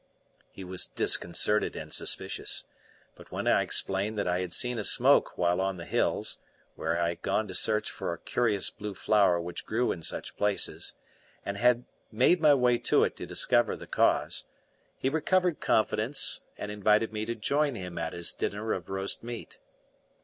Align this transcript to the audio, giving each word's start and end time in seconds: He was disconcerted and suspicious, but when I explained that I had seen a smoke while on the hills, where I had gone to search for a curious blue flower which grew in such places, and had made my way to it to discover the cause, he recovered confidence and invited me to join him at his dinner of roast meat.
He 0.51 0.63
was 0.63 0.87
disconcerted 0.87 1.75
and 1.75 1.93
suspicious, 1.93 2.65
but 3.13 3.31
when 3.31 3.45
I 3.45 3.61
explained 3.61 4.17
that 4.17 4.27
I 4.27 4.39
had 4.39 4.51
seen 4.51 4.79
a 4.79 4.83
smoke 4.83 5.37
while 5.37 5.61
on 5.61 5.77
the 5.77 5.85
hills, 5.85 6.39
where 6.73 6.99
I 6.99 7.09
had 7.09 7.21
gone 7.21 7.47
to 7.49 7.53
search 7.53 7.91
for 7.91 8.11
a 8.11 8.17
curious 8.17 8.71
blue 8.71 8.95
flower 8.95 9.39
which 9.39 9.63
grew 9.63 9.91
in 9.91 10.01
such 10.01 10.35
places, 10.37 10.93
and 11.45 11.55
had 11.55 11.85
made 12.11 12.41
my 12.41 12.55
way 12.55 12.79
to 12.79 13.03
it 13.03 13.15
to 13.17 13.27
discover 13.27 13.75
the 13.75 13.85
cause, 13.85 14.45
he 14.97 15.07
recovered 15.07 15.59
confidence 15.59 16.39
and 16.57 16.71
invited 16.71 17.13
me 17.13 17.23
to 17.25 17.35
join 17.35 17.75
him 17.75 17.99
at 17.99 18.13
his 18.13 18.33
dinner 18.33 18.73
of 18.73 18.89
roast 18.89 19.21
meat. 19.23 19.59